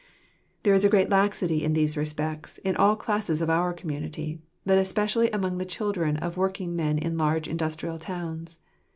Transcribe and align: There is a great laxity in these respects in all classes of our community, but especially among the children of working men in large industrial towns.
There 0.63 0.73
is 0.73 0.83
a 0.83 0.89
great 0.89 1.11
laxity 1.11 1.63
in 1.63 1.73
these 1.73 1.95
respects 1.95 2.57
in 2.57 2.75
all 2.75 2.95
classes 2.95 3.39
of 3.39 3.51
our 3.51 3.71
community, 3.71 4.41
but 4.65 4.79
especially 4.79 5.29
among 5.29 5.59
the 5.59 5.63
children 5.63 6.17
of 6.17 6.37
working 6.37 6.75
men 6.75 6.97
in 6.97 7.19
large 7.19 7.47
industrial 7.47 7.99
towns. 7.99 8.57